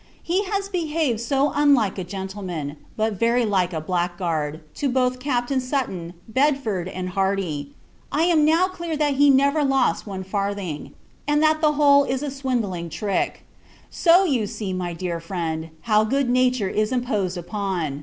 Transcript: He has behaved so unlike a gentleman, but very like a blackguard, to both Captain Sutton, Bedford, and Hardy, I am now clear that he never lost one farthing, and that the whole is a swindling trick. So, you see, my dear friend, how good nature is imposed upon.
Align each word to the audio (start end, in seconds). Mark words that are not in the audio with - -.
He 0.23 0.45
has 0.45 0.67
behaved 0.67 1.19
so 1.21 1.51
unlike 1.53 1.99
a 1.99 2.03
gentleman, 2.03 2.77
but 2.97 3.19
very 3.19 3.45
like 3.45 3.71
a 3.71 3.79
blackguard, 3.79 4.61
to 4.77 4.89
both 4.89 5.19
Captain 5.19 5.59
Sutton, 5.61 6.15
Bedford, 6.27 6.87
and 6.89 7.09
Hardy, 7.09 7.75
I 8.11 8.23
am 8.23 8.43
now 8.43 8.67
clear 8.67 8.97
that 8.97 9.17
he 9.17 9.29
never 9.29 9.63
lost 9.63 10.07
one 10.07 10.23
farthing, 10.23 10.93
and 11.27 11.43
that 11.43 11.61
the 11.61 11.73
whole 11.73 12.03
is 12.03 12.23
a 12.23 12.31
swindling 12.31 12.89
trick. 12.89 13.45
So, 13.91 14.23
you 14.23 14.47
see, 14.47 14.73
my 14.73 14.93
dear 14.93 15.19
friend, 15.19 15.69
how 15.81 16.03
good 16.03 16.31
nature 16.31 16.67
is 16.67 16.91
imposed 16.91 17.37
upon. 17.37 17.99